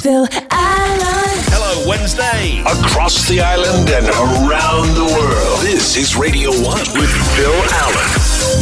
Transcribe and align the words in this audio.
Phil 0.00 0.26
Allen. 0.50 1.36
Hello, 1.50 1.88
Wednesday. 1.88 2.60
Across 2.60 3.28
the 3.28 3.40
island 3.40 3.88
and 3.90 4.06
around 4.06 4.94
the 4.94 5.04
world. 5.04 5.60
This 5.60 5.96
is 5.96 6.16
Radio 6.16 6.50
1 6.50 6.62
with 6.62 7.12
Phil 7.36 7.58
Allen. 7.82 8.08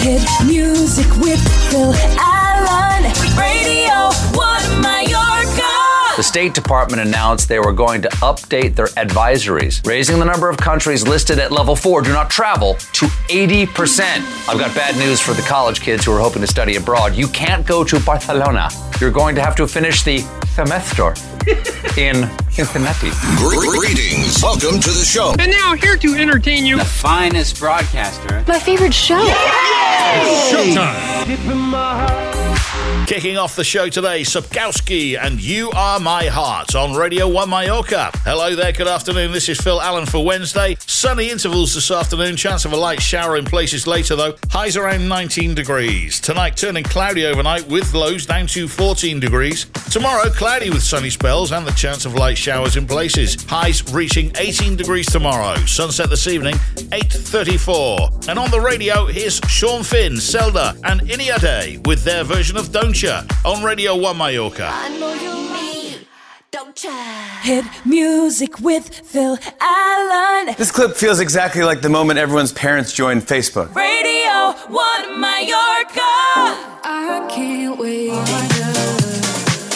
Hit 0.00 0.22
music 0.46 1.08
with 1.18 1.40
Phil 1.71 1.95
Allen. 2.18 3.52
Radio 6.12 6.17
1 6.17 6.17
Mallorca. 6.17 6.17
The 6.17 6.22
State 6.22 6.54
Department 6.54 7.02
announced 7.02 7.48
they 7.48 7.59
were 7.59 7.73
going 7.73 8.02
to 8.02 8.09
update 8.21 8.75
their 8.75 8.89
advisories, 8.89 9.84
raising 9.86 10.18
the 10.18 10.25
number 10.25 10.48
of 10.48 10.57
countries 10.57 11.07
listed 11.07 11.39
at 11.39 11.50
level 11.53 11.77
four 11.77 12.03
do 12.03 12.12
not 12.12 12.30
travel 12.30 12.75
to 12.75 13.07
80%. 13.29 14.48
I've 14.48 14.59
got 14.59 14.75
bad 14.75 14.96
news 14.96 15.21
for 15.21 15.32
the 15.32 15.43
college 15.43 15.80
kids 15.80 16.04
who 16.04 16.12
are 16.12 16.21
hoping 16.21 16.43
to 16.43 16.46
study 16.46 16.77
abroad. 16.77 17.14
You 17.14 17.29
can't 17.29 17.67
go 17.67 17.85
to 17.85 18.00
Barcelona. 18.00 18.68
You're 19.00 19.11
going 19.11 19.35
to 19.36 19.43
have 19.43 19.57
to 19.57 19.67
finish 19.67 20.03
the 20.03 20.18
semester 20.54 21.14
in 21.98 22.29
Cincinnati. 22.50 23.11
Greetings. 23.36 24.43
Welcome 24.43 24.81
to 24.81 24.90
the 24.90 25.04
show. 25.04 25.35
And 25.39 25.50
now, 25.50 25.75
here 25.75 25.96
to 25.96 26.14
entertain 26.14 26.67
you, 26.67 26.76
the 26.79 26.85
finest 26.85 27.58
broadcaster. 27.58 28.44
My 28.46 28.58
favorite 28.58 28.94
show. 28.94 29.18
Kicking 33.06 33.36
off 33.36 33.56
the 33.56 33.64
show 33.64 33.88
today, 33.88 34.22
Subkowski 34.22 35.19
and 35.19 35.38
You 35.38 35.70
Are 35.72 35.98
My 36.00 36.27
Heart 36.27 36.74
on 36.74 36.94
Radio 36.94 37.28
1 37.28 37.50
Mallorca. 37.50 38.11
Hello 38.25 38.55
there, 38.55 38.72
good 38.72 38.86
afternoon. 38.86 39.33
This 39.33 39.48
is 39.50 39.61
Phil 39.61 39.83
Allen 39.83 40.06
for 40.06 40.25
Wednesday. 40.25 40.77
Sunny 40.86 41.28
intervals 41.28 41.75
this 41.75 41.91
afternoon, 41.91 42.36
chance 42.36 42.64
of 42.64 42.72
a 42.72 42.77
light 42.77 43.02
shower 43.02 43.36
in 43.36 43.44
places 43.44 43.86
later 43.86 44.16
though. 44.16 44.36
Highs 44.50 44.77
around 44.77 45.08
19 45.08 45.55
degrees. 45.55 46.20
Tonight 46.20 46.56
turning 46.56 46.84
cloudy 46.84 47.27
overnight 47.27 47.66
with 47.69 47.92
lows 47.92 48.25
down 48.25 48.47
to 48.47 48.66
14 48.66 49.20
degrees. 49.20 49.66
Tomorrow 49.91 50.30
cloudy 50.30 50.70
with 50.70 50.83
sunny 50.83 51.11
spells 51.11 51.53
and 51.53 51.66
the 51.66 51.72
chance 51.72 52.06
of 52.06 52.14
light 52.14 52.39
showers 52.39 52.77
in 52.77 52.86
places. 52.86 53.42
Highs 53.44 53.92
reaching 53.92 54.30
18 54.36 54.77
degrees 54.77 55.06
tomorrow. 55.06 55.56
Sunset 55.66 56.09
this 56.09 56.28
evening, 56.28 56.55
8.34. 56.55 58.28
And 58.28 58.39
on 58.39 58.50
the 58.50 58.61
radio, 58.61 59.06
here's 59.06 59.41
Sean 59.48 59.83
Finn, 59.83 60.16
Zelda 60.16 60.75
and 60.84 61.03
Iniade 61.03 61.84
with 61.87 62.05
their 62.05 62.25
version 62.25 62.56
of 62.56 62.72
Don't 62.72 62.92
Ya 63.01 63.23
on 63.45 63.65
Radio 63.65 63.97
1 63.97 64.17
Mallorca. 64.19 64.69
I 64.71 64.89
know 64.98 65.15
you 65.15 65.95
need, 65.97 66.07
don't 66.51 66.85
ya? 66.85 66.91
Hit 67.41 67.65
music 67.87 68.59
with 68.61 68.89
Phil 68.89 69.39
Allen. 69.61 70.55
This 70.59 70.71
clip 70.71 70.95
feels 70.95 71.19
exactly 71.19 71.62
like 71.62 71.81
the 71.81 71.89
moment 71.89 72.19
everyone's 72.19 72.53
parents 72.53 72.93
joined 72.93 73.23
Facebook. 73.23 73.75
Radio 73.75 74.53
1 74.69 75.21
Mallorca. 75.21 76.12
I 76.84 77.27
can't 77.31 77.79
wait. 77.79 79.02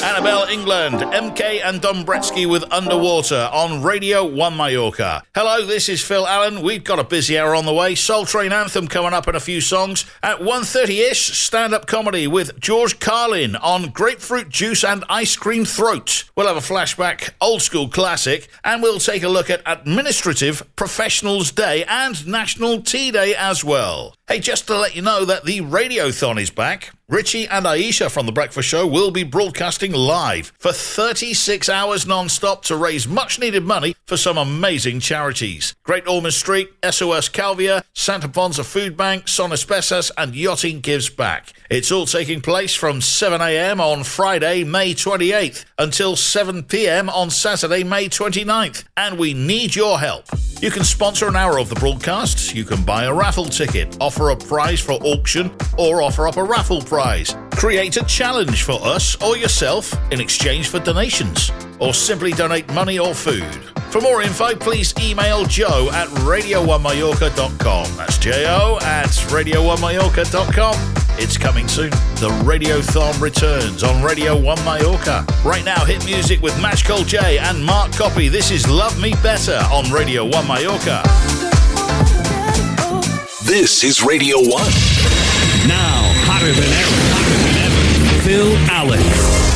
Anabel 0.06 0.46
Englund, 0.46 1.00
MK 1.12 1.62
and 1.64 1.82
Dombresky 1.82 2.48
with 2.48 2.62
Underwater 2.72 3.50
on 3.52 3.82
Radio 3.82 4.24
1 4.24 4.56
Mallorca. 4.56 5.24
Hello, 5.34 5.66
this 5.66 5.88
is 5.88 6.00
Phil 6.00 6.28
Allen. 6.28 6.62
We've 6.62 6.84
got 6.84 7.00
a 7.00 7.04
busy 7.04 7.36
hour 7.36 7.56
on 7.56 7.66
the 7.66 7.74
way. 7.74 7.96
Soul 7.96 8.24
Train 8.24 8.52
Anthem 8.52 8.86
coming 8.86 9.12
up 9.12 9.27
in 9.27 9.34
a 9.34 9.40
few 9.40 9.60
songs. 9.60 10.04
At 10.22 10.38
1.30ish, 10.38 11.34
stand-up 11.34 11.88
comedy 11.88 12.28
with 12.28 12.60
George 12.60 13.00
Carlin 13.00 13.56
on 13.56 13.90
Grapefruit 13.90 14.48
Juice 14.48 14.84
and 14.84 15.04
Ice 15.08 15.34
Cream 15.34 15.64
Throat. 15.64 16.22
We'll 16.36 16.46
have 16.46 16.56
a 16.56 16.60
flashback, 16.60 17.30
old 17.40 17.62
school 17.62 17.88
classic, 17.88 18.46
and 18.62 18.84
we'll 18.84 19.00
take 19.00 19.24
a 19.24 19.28
look 19.28 19.50
at 19.50 19.60
Administrative 19.66 20.62
Professionals 20.77 21.50
Day 21.50 21.82
and 21.88 22.24
National 22.28 22.80
Tea 22.80 23.10
Day 23.10 23.34
as 23.34 23.64
well. 23.64 24.16
Hey, 24.28 24.41
just 24.41 24.66
to 24.66 24.77
let 24.77 24.96
you 24.96 25.02
know 25.02 25.24
that 25.24 25.44
the 25.44 25.60
Radiothon 25.60 26.41
is 26.41 26.50
back. 26.50 26.91
Richie 27.08 27.46
and 27.46 27.64
Aisha 27.64 28.10
from 28.10 28.27
The 28.27 28.33
Breakfast 28.33 28.68
Show 28.68 28.84
will 28.84 29.12
be 29.12 29.22
broadcasting 29.22 29.92
live 29.92 30.52
for 30.58 30.72
36 30.72 31.68
hours 31.68 32.05
non-stop 32.05 32.64
to 32.64 32.77
raise 32.77 33.06
much 33.06 33.38
needed 33.38 33.62
money 33.62 33.94
for 34.06 34.16
some 34.16 34.36
amazing 34.36 34.98
charities. 34.98 35.77
Great 35.84 36.08
Ormond 36.08 36.34
Street, 36.34 36.68
SOS 36.83 37.28
Calvia, 37.28 37.84
Santa 37.94 38.28
Ponza 38.28 38.64
Food 38.64 38.96
Bank, 38.96 39.28
Son 39.28 39.51
Pesas 39.51 40.11
and 40.18 40.34
Yachting 40.34 40.80
Gives 40.80 41.08
Back. 41.08 41.52
It's 41.70 41.92
all 41.92 42.06
taking 42.06 42.40
place 42.40 42.74
from 42.74 42.98
7am 42.98 43.78
on 43.78 44.02
Friday, 44.02 44.64
May 44.64 44.92
28th 44.92 45.64
until 45.78 46.17
7pm 46.17 47.08
on 47.08 47.30
Saturday, 47.30 47.84
May 47.84 48.08
29th. 48.08 48.83
And 48.96 49.17
we 49.17 49.33
need 49.33 49.77
your 49.77 50.01
help. 50.01 50.27
You 50.61 50.72
can 50.72 50.84
sponsor 50.84 51.28
an 51.28 51.36
hour 51.36 51.61
of 51.61 51.68
the 51.68 51.74
broadcast, 51.77 52.55
you 52.55 52.64
can 52.64 52.83
buy 52.83 53.05
a 53.05 53.14
raffle 53.14 53.45
ticket, 53.45 53.96
offer 54.01 54.15
a 54.30 54.36
prize 54.36 54.80
for 54.80 54.94
auction, 55.02 55.50
or 55.78 56.02
offer 56.02 56.27
up 56.27 56.36
a 56.36 56.44
raffle 56.44 56.82
prize. 56.82 57.36
Create 57.52 57.96
a 57.96 58.04
challenge 58.04 58.62
for 58.62 58.78
us 58.82 59.20
or 59.22 59.36
yourself 59.36 59.94
in 60.10 60.20
exchange 60.20 60.68
for 60.68 60.78
donations, 60.80 61.52
or 61.78 61.94
simply 61.94 62.32
donate 62.32 62.68
money 62.72 62.98
or 62.98 63.14
food. 63.14 63.54
For 63.90 64.00
more 64.00 64.22
info, 64.22 64.54
please 64.56 64.92
email 65.00 65.44
joe 65.44 65.88
at 65.92 66.08
radio1mallorca.com. 66.27 67.96
That's 67.96 68.18
J-O 68.18 68.78
at 68.82 69.06
radio1mallorca.com. 69.06 70.74
It's 71.18 71.38
coming 71.38 71.66
soon. 71.66 71.90
The 72.16 72.28
Radiothon 72.44 73.18
returns 73.22 73.83
on 73.83 74.02
Radio 74.02 74.38
1 74.38 74.64
Mallorca. 74.64 75.24
Right 75.44 75.64
now, 75.64 75.83
hit 75.84 76.04
music 76.04 76.42
with 76.42 76.60
Match 76.60 76.84
Cole 76.84 77.04
J 77.04 77.38
and 77.38 77.64
Mark 77.64 77.92
Copy. 77.92 78.28
This 78.28 78.50
is 78.50 78.68
Love 78.68 79.00
Me 79.00 79.14
Better 79.22 79.58
on 79.72 79.90
Radio 79.90 80.24
1 80.24 80.46
Mallorca. 80.46 81.45
This 83.46 83.84
is 83.84 84.02
Radio 84.02 84.39
1. 84.39 84.48
Now, 85.68 86.02
hotter 86.27 86.51
than 86.51 86.67
ever, 86.67 86.98
hotter 87.14 87.39
than 87.46 87.57
ever, 87.62 88.23
Phil 88.24 88.57
Allen. 88.74 89.46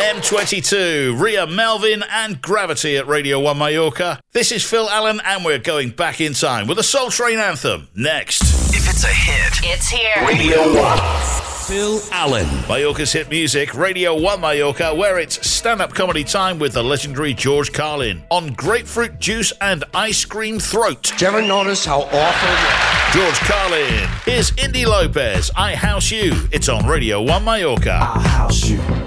M22, 0.00 1.20
Ria 1.20 1.46
Melvin, 1.46 2.02
and 2.10 2.40
Gravity 2.42 2.96
at 2.96 3.06
Radio 3.06 3.38
1 3.40 3.58
Mallorca. 3.58 4.20
This 4.32 4.50
is 4.52 4.64
Phil 4.64 4.88
Allen, 4.90 5.20
and 5.24 5.44
we're 5.44 5.58
going 5.58 5.90
back 5.90 6.20
in 6.20 6.32
time 6.32 6.66
with 6.66 6.78
a 6.78 6.82
Soul 6.82 7.10
Train 7.10 7.38
anthem 7.38 7.88
next. 7.94 8.42
If 8.74 8.88
it's 8.88 9.04
a 9.04 9.08
hit, 9.08 9.60
It's 9.62 9.88
here. 9.88 10.26
Radio 10.26 10.74
1. 10.74 11.51
Phil 11.66 12.00
Allen. 12.10 12.46
Mallorca's 12.66 13.12
hit 13.12 13.30
music, 13.30 13.74
Radio 13.74 14.18
1 14.18 14.40
Mallorca, 14.40 14.92
where 14.94 15.18
it's 15.20 15.46
stand 15.48 15.80
up 15.80 15.94
comedy 15.94 16.24
time 16.24 16.58
with 16.58 16.72
the 16.72 16.82
legendary 16.82 17.34
George 17.34 17.72
Carlin 17.72 18.24
on 18.30 18.52
Grapefruit 18.54 19.20
Juice 19.20 19.52
and 19.60 19.84
Ice 19.94 20.24
Cream 20.24 20.58
Throat. 20.58 21.12
Do 21.16 21.24
you 21.24 21.30
ever 21.30 21.42
notice 21.42 21.84
how 21.84 22.00
awful? 22.02 23.18
George 23.18 23.38
Carlin. 23.40 24.08
Here's 24.24 24.52
Indy 24.56 24.84
Lopez, 24.84 25.50
I 25.54 25.74
House 25.76 26.10
You. 26.10 26.32
It's 26.50 26.68
on 26.68 26.86
Radio 26.86 27.22
1 27.22 27.44
Mallorca. 27.44 27.98
I 28.00 28.20
house 28.20 28.68
you. 28.68 29.01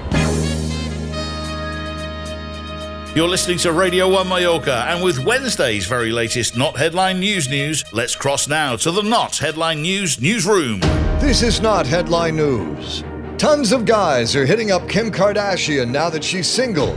You're 3.16 3.30
listening 3.30 3.60
to 3.60 3.72
Radio 3.72 4.10
1 4.10 4.28
Mallorca, 4.28 4.84
and 4.90 5.02
with 5.02 5.24
Wednesday's 5.24 5.86
very 5.86 6.12
latest 6.12 6.58
Not 6.58 6.76
Headline 6.76 7.22
News 7.22 7.48
news, 7.48 7.86
let's 7.94 8.14
cross 8.14 8.50
now 8.50 8.76
to 8.76 8.92
the 8.92 9.04
Not 9.04 9.38
Headline 9.38 9.82
News 9.82 10.20
newsroom. 10.20 10.82
This 11.22 11.42
is 11.42 11.62
not 11.62 11.88
headline 11.88 12.36
news. 12.36 13.06
Tons 13.38 13.72
of 13.72 13.86
guys 13.86 14.36
are 14.36 14.46
hitting 14.46 14.72
up 14.72 14.90
Kim 14.90 15.12
Kardashian 15.12 15.92
now 15.92 16.10
that 16.10 16.26
she's 16.26 16.46
single. 16.46 16.92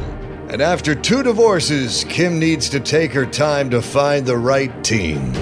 And 0.51 0.61
after 0.61 0.93
two 0.93 1.23
divorces, 1.23 2.05
Kim 2.09 2.41
needs 2.41 2.69
to 2.71 2.81
take 2.81 3.13
her 3.13 3.25
time 3.25 3.71
to 3.71 3.81
find 3.81 4.27
the 4.27 4.39
right 4.39 4.73
team. 4.83 5.33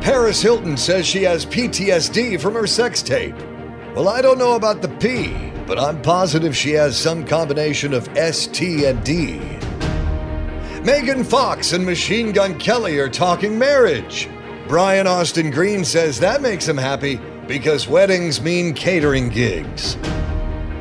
Paris 0.00 0.40
Hilton 0.40 0.76
says 0.76 1.08
she 1.08 1.24
has 1.24 1.44
PTSD 1.44 2.40
from 2.40 2.54
her 2.54 2.68
sex 2.68 3.02
tape. 3.02 3.36
Well, 3.96 4.08
I 4.08 4.22
don't 4.22 4.38
know 4.38 4.54
about 4.54 4.80
the 4.80 4.90
P, 5.00 5.34
but 5.66 5.76
I'm 5.76 6.00
positive 6.02 6.56
she 6.56 6.70
has 6.70 6.96
some 6.96 7.26
combination 7.26 7.92
of 7.92 8.06
S, 8.16 8.46
T, 8.46 8.84
and 8.84 9.02
D. 9.02 9.40
Megan 10.84 11.22
Fox 11.22 11.74
and 11.74 11.86
Machine 11.86 12.32
Gun 12.32 12.58
Kelly 12.58 12.98
are 12.98 13.08
talking 13.08 13.56
marriage. 13.56 14.28
Brian 14.66 15.06
Austin 15.06 15.48
Green 15.48 15.84
says 15.84 16.18
that 16.18 16.42
makes 16.42 16.66
him 16.66 16.76
happy 16.76 17.20
because 17.46 17.86
weddings 17.86 18.40
mean 18.40 18.74
catering 18.74 19.28
gigs. 19.28 19.96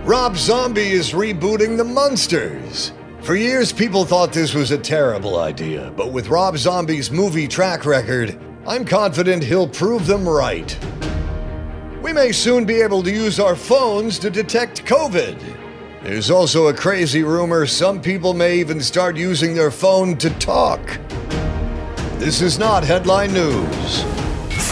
Rob 0.04 0.38
Zombie 0.38 0.90
is 0.90 1.12
rebooting 1.12 1.78
The 1.78 1.84
Munsters. 1.84 2.94
For 3.22 3.36
years, 3.36 3.72
people 3.72 4.04
thought 4.04 4.34
this 4.34 4.56
was 4.56 4.72
a 4.72 4.78
terrible 4.78 5.38
idea, 5.38 5.94
but 5.96 6.12
with 6.12 6.30
Rob 6.30 6.58
Zombie's 6.58 7.12
movie 7.12 7.48
track 7.48 7.86
record, 7.86 8.40
I'm 8.66 8.86
confident 8.86 9.44
he'll 9.44 9.70
prove 9.70 10.08
them 10.08 10.28
right. 10.28 10.76
We 12.02 12.12
may 12.12 12.32
soon 12.32 12.66
be 12.66 12.82
able 12.82 13.04
to 13.04 13.12
use 13.12 13.40
our 13.40 13.56
phones 13.56 14.18
to 14.18 14.32
detect 14.32 14.84
COVID. 14.84 15.38
There's 16.04 16.32
also 16.32 16.68
a 16.68 16.74
crazy 16.74 17.22
rumor 17.22 17.68
some 17.68 18.02
people 18.02 18.34
may 18.34 18.60
even 18.60 18.82
start 18.82 19.16
using 19.16 19.54
their 19.54 19.70
phone 19.70 20.18
to 20.18 20.32
talk. 20.40 20.80
This 22.18 22.42
is 22.42 22.58
not 22.58 22.84
headline 22.84 23.32
news. 23.34 24.02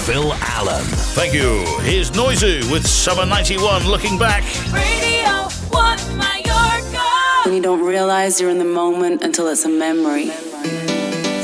Phil 0.07 0.33
Allen. 0.33 0.83
Thank 1.13 1.35
you. 1.35 1.63
Here's 1.81 2.09
Noizu 2.09 2.71
with 2.71 2.85
Summer 2.87 3.27
91 3.27 3.85
looking 3.85 4.17
back. 4.17 4.43
Radio 4.73 5.49
1 5.69 6.17
Mallorca. 6.17 7.05
And 7.45 7.53
you 7.53 7.61
don't 7.61 7.85
realize 7.85 8.41
you're 8.41 8.49
in 8.49 8.57
the 8.57 8.65
moment 8.65 9.21
until 9.21 9.49
it's 9.49 9.65
a 9.65 9.69
memory. 9.69 10.31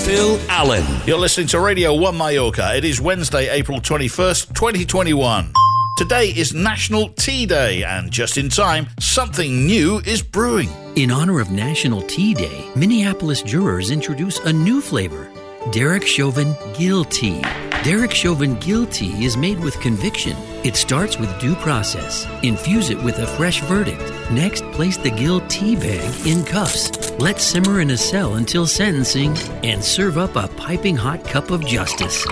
Phil 0.04 0.40
Allen. 0.50 0.84
You're 1.06 1.20
listening 1.20 1.46
to 1.48 1.60
Radio 1.60 1.94
1 1.94 2.18
Mallorca. 2.18 2.76
It 2.76 2.86
is 2.86 3.00
Wednesday, 3.00 3.50
April 3.50 3.80
21st, 3.80 4.48
2021. 4.56 5.54
Today 5.96 6.34
is 6.36 6.54
National 6.54 7.08
Tea 7.08 7.46
Day, 7.46 7.86
and 7.86 8.12
just 8.12 8.38
in 8.38 8.50
time, 8.50 8.88
something 9.00 9.66
new 9.66 10.00
is 10.00 10.22
brewing. 10.22 10.68
In 10.98 11.10
honor 11.10 11.40
of 11.40 11.52
National 11.52 12.02
Tea 12.02 12.34
Day, 12.34 12.70
Minneapolis 12.76 13.42
jurors 13.42 13.92
introduce 13.92 14.38
a 14.40 14.52
new 14.52 14.82
flavor 14.82 15.32
Derek 15.72 16.06
Chauvin 16.06 16.54
Gill 16.78 17.06
Tea. 17.06 17.42
Derek 17.86 18.12
Chauvin 18.12 18.56
Gill 18.60 18.86
Tea 18.88 19.24
is 19.24 19.38
made 19.38 19.58
with 19.62 19.80
conviction. 19.80 20.36
It 20.66 20.76
starts 20.76 21.18
with 21.18 21.40
due 21.40 21.56
process. 21.56 22.28
Infuse 22.44 22.90
it 22.90 23.02
with 23.02 23.20
a 23.20 23.28
fresh 23.28 23.62
verdict. 23.62 24.04
Next, 24.32 24.66
place 24.74 24.98
the 24.98 25.12
Gill 25.12 25.48
tea 25.48 25.78
bag 25.78 26.28
in 26.28 26.44
cuffs. 26.44 27.12
Let 27.20 27.40
simmer 27.40 27.80
in 27.80 27.92
a 27.92 27.98
cell 27.98 28.36
until 28.36 28.68
sentencing 28.68 29.38
and 29.64 29.82
serve 29.82 30.18
up 30.18 30.36
a 30.36 30.50
piping 30.58 30.98
hot 30.98 31.24
cup 31.24 31.52
of 31.52 31.66
justice. 31.66 32.26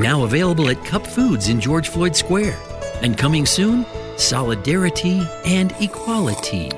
Now 0.00 0.24
available 0.24 0.68
at 0.68 0.84
Cup 0.84 1.06
Foods 1.06 1.48
in 1.48 1.60
George 1.60 1.88
Floyd 1.88 2.16
Square. 2.16 2.58
And 3.02 3.16
coming 3.16 3.46
soon, 3.46 3.84
solidarity 4.16 5.22
and 5.44 5.72
equality. 5.80 6.70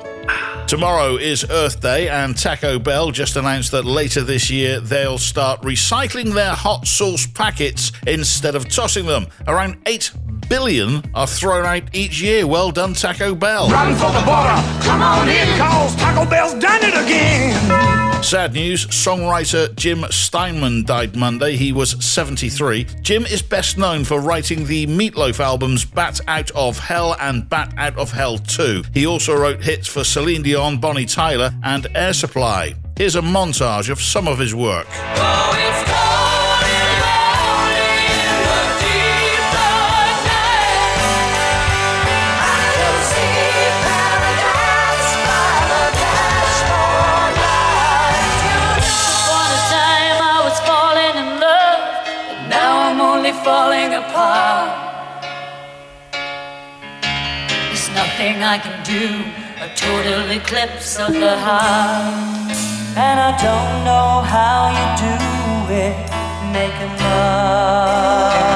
Tomorrow 0.67 1.17
is 1.19 1.49
Earth 1.49 1.81
Day, 1.81 2.09
and 2.09 2.37
Taco 2.37 2.81
Bell 2.81 3.13
just 3.13 3.37
announced 3.37 3.71
that 3.71 3.85
later 3.85 4.23
this 4.23 4.51
year 4.51 4.81
they'll 4.81 5.17
start 5.17 5.63
recycling 5.63 6.35
their 6.35 6.55
hot 6.55 6.89
sauce 6.89 7.25
packets 7.25 7.93
instead 8.05 8.57
of 8.57 8.69
tossing 8.69 9.07
them. 9.07 9.29
Around 9.47 9.77
8 9.87 10.11
billion 10.49 11.05
are 11.15 11.29
thrown 11.29 11.65
out 11.65 11.95
each 11.95 12.21
year. 12.21 12.49
Well 12.49 12.73
done, 12.73 12.95
Taco 12.95 13.37
Bell. 13.37 13.69
Run 13.71 13.95
for 13.95 14.11
the 14.11 14.25
border. 14.27 14.59
Come 14.83 15.03
on 15.03 15.29
in, 15.29 15.47
cause 15.57 15.95
Taco 15.95 16.29
Bell's 16.29 16.55
done 16.55 16.81
it 16.83 16.95
again. 16.95 17.46
Sad 18.27 18.55
news 18.55 18.89
songwriter 18.89 19.73
Jim 19.77 20.05
Steinman 20.11 20.85
died 20.85 21.15
Monday. 21.15 21.55
He 21.55 21.71
was 21.71 22.05
73. 22.05 22.85
Jim 23.01 23.25
is 23.25 23.41
best 23.41 23.79
known 23.79 24.03
for 24.03 24.21
writing 24.21 24.67
the 24.67 24.85
Meatloaf 24.89 25.39
albums 25.39 25.85
Bat 25.85 26.23
Out 26.27 26.51
of 26.51 26.77
Hell 26.77 27.15
and 27.21 27.49
Bat 27.49 27.75
Out 27.77 27.97
of 27.97 28.11
Hell 28.11 28.39
2. 28.39 28.83
He 28.93 29.07
also 29.07 29.37
wrote 29.37 29.63
hits 29.63 29.87
for 29.87 30.03
Celine 30.03 30.43
Dion, 30.43 30.79
Bonnie 30.79 31.07
Tyler, 31.07 31.53
and 31.63 31.87
Air 31.95 32.13
Supply. 32.13 32.75
Here's 32.97 33.15
a 33.15 33.21
montage 33.21 33.91
of 33.91 34.01
some 34.01 34.27
of 34.27 34.41
his 34.41 34.57
work. 34.57 34.89
Oh, 34.91 35.47
falling 35.57 35.96
nothing 58.17 58.43
I 58.43 58.57
can 58.57 58.83
do, 58.83 59.25
a 59.61 59.69
total 59.75 60.31
eclipse 60.31 60.99
of 60.99 61.13
the 61.13 61.37
heart. 61.37 62.51
And 62.97 63.21
I 63.21 63.37
don't 63.37 63.85
know 63.85 64.23
how 64.25 64.73
you 64.73 64.87
do 65.05 65.75
it, 65.75 65.97
making 66.51 66.97
love 67.05 68.56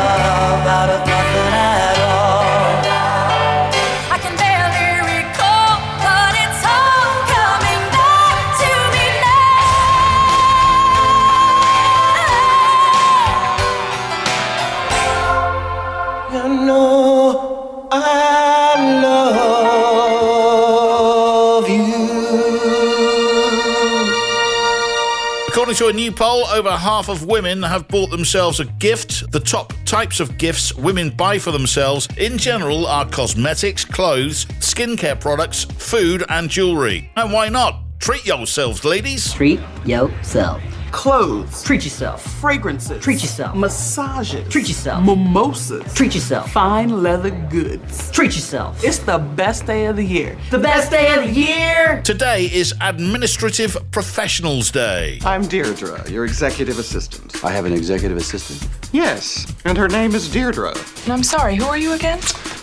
According 25.50 25.74
to 25.74 25.88
a 25.88 25.92
new 25.92 26.12
poll, 26.12 26.46
over 26.46 26.70
half 26.70 27.08
of 27.08 27.26
women 27.26 27.60
have 27.60 27.88
bought 27.88 28.10
themselves 28.10 28.60
a 28.60 28.66
gift. 28.66 29.32
The 29.32 29.40
top 29.40 29.72
types 29.84 30.20
of 30.20 30.38
gifts 30.38 30.72
women 30.76 31.10
buy 31.10 31.40
for 31.40 31.50
themselves 31.50 32.06
in 32.18 32.38
general 32.38 32.86
are 32.86 33.04
cosmetics, 33.04 33.84
clothes, 33.84 34.44
skincare 34.60 35.18
products, 35.18 35.64
food, 35.64 36.22
and 36.28 36.48
jewelry. 36.48 37.10
And 37.16 37.32
why 37.32 37.48
not? 37.48 37.82
Treat 37.98 38.24
yourselves, 38.24 38.84
ladies. 38.84 39.32
Treat 39.32 39.58
yourself. 39.84 40.62
Clothes. 40.92 41.62
Treat 41.62 41.84
yourself. 41.84 42.22
Fragrances. 42.40 43.02
Treat 43.02 43.22
yourself. 43.22 43.56
Massages. 43.56 44.48
Treat 44.48 44.68
yourself. 44.68 45.04
Mimosas. 45.04 45.94
Treat 45.94 46.14
yourself. 46.14 46.50
Fine 46.52 47.02
leather 47.02 47.30
goods. 47.30 48.10
Treat 48.10 48.34
yourself. 48.34 48.82
It's 48.84 48.98
the 48.98 49.18
best 49.18 49.66
day 49.66 49.86
of 49.86 49.96
the 49.96 50.04
year. 50.04 50.36
The 50.50 50.58
best 50.58 50.90
day 50.90 51.14
of 51.14 51.24
the 51.24 51.30
year. 51.30 52.02
Today 52.02 52.46
is 52.46 52.74
Administrative 52.80 53.76
Professionals 53.90 54.70
Day. 54.70 55.20
I'm 55.24 55.46
Deirdre, 55.46 56.08
your 56.10 56.24
executive 56.24 56.78
assistant. 56.78 57.44
I 57.44 57.52
have 57.52 57.64
an 57.64 57.72
executive 57.72 58.16
assistant. 58.16 58.68
Yes, 58.92 59.46
and 59.64 59.78
her 59.78 59.88
name 59.88 60.14
is 60.14 60.28
Deirdre. 60.28 60.74
I'm 61.06 61.22
sorry, 61.22 61.56
who 61.56 61.64
are 61.66 61.78
you 61.78 61.92
again? 61.92 62.18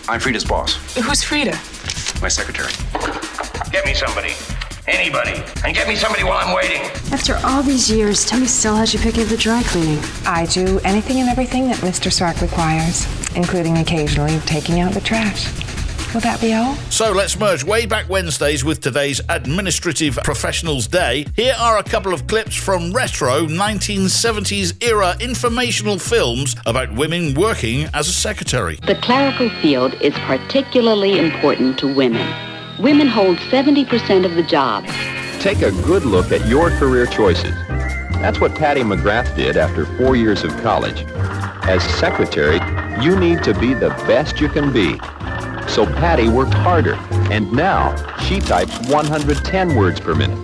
I'm 0.09 0.19
Frida's 0.19 0.45
boss. 0.45 0.75
Who's 0.95 1.23
Frida? 1.23 1.57
My 2.21 2.27
secretary. 2.27 2.71
Get 3.71 3.85
me 3.85 3.93
somebody. 3.93 4.33
Anybody. 4.87 5.43
And 5.65 5.75
get 5.75 5.87
me 5.87 5.95
somebody 5.95 6.23
while 6.23 6.37
I'm 6.37 6.55
waiting. 6.55 6.81
After 7.11 7.37
all 7.43 7.61
these 7.61 7.91
years, 7.91 8.25
Tony 8.25 8.45
still 8.47 8.75
has 8.75 8.93
you 8.93 8.99
picking 8.99 9.23
up 9.23 9.29
the 9.29 9.37
dry 9.37 9.61
cleaning. 9.63 9.99
I 10.25 10.45
do 10.45 10.79
anything 10.85 11.19
and 11.19 11.29
everything 11.29 11.67
that 11.67 11.77
Mr. 11.77 12.11
Swack 12.11 12.41
requires, 12.41 13.05
including 13.35 13.77
occasionally 13.77 14.39
taking 14.45 14.79
out 14.79 14.93
the 14.93 15.01
trash. 15.01 15.51
Will 16.13 16.21
that 16.21 16.39
be 16.39 16.53
all? 16.53 16.73
So 16.89 17.11
let's 17.11 17.37
merge 17.37 17.65
way 17.65 17.85
back 17.85 18.07
Wednesdays 18.07 18.63
with 18.63 18.79
today's 18.79 19.19
Administrative 19.27 20.15
Professionals 20.23 20.87
Day. 20.87 21.25
Here 21.35 21.53
are 21.59 21.79
a 21.79 21.83
couple 21.83 22.13
of 22.13 22.27
clips 22.27 22.55
from 22.55 22.93
retro 22.93 23.45
1970s 23.45 24.81
era 24.81 25.17
informational 25.19 25.99
films 25.99 26.55
about 26.65 26.93
women 26.93 27.33
working 27.33 27.89
as 27.93 28.07
a 28.07 28.13
secretary. 28.13 28.77
The 28.87 28.95
clerical 28.95 29.49
field 29.61 29.95
is 29.95 30.13
particularly 30.19 31.19
important 31.19 31.77
to 31.79 31.93
women. 31.93 32.46
Women 32.79 33.07
hold 33.07 33.37
70% 33.37 34.23
of 34.23 34.35
the 34.35 34.43
jobs. 34.43 34.91
Take 35.41 35.63
a 35.63 35.71
good 35.81 36.05
look 36.05 36.31
at 36.31 36.47
your 36.47 36.69
career 36.69 37.07
choices. 37.07 37.55
That's 38.21 38.39
what 38.39 38.53
Patty 38.53 38.81
McGrath 38.81 39.35
did 39.35 39.57
after 39.57 39.87
four 39.97 40.15
years 40.15 40.43
of 40.43 40.51
college. 40.57 41.03
As 41.63 41.83
secretary, 41.97 42.59
you 43.03 43.19
need 43.19 43.43
to 43.45 43.55
be 43.59 43.73
the 43.73 43.89
best 44.05 44.39
you 44.39 44.47
can 44.47 44.71
be. 44.71 44.99
So 45.67 45.87
Patty 45.87 46.29
worked 46.29 46.53
harder, 46.53 46.93
and 47.31 47.51
now 47.51 47.95
she 48.19 48.39
types 48.39 48.77
110 48.89 49.75
words 49.75 49.99
per 49.99 50.13
minute. 50.13 50.37